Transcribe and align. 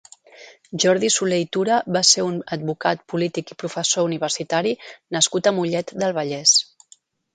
Jordi 0.83 1.09
Solé 1.15 1.37
i 1.41 1.45
Tura 1.57 1.75
va 1.97 2.01
ser 2.13 2.25
un 2.29 2.39
advocat, 2.57 3.03
polític 3.13 3.53
i 3.55 3.59
professor 3.65 4.09
universitari 4.11 4.73
nascut 5.19 5.51
a 5.51 5.55
Mollet 5.59 5.95
del 6.05 6.17
Vallès. 6.23 6.57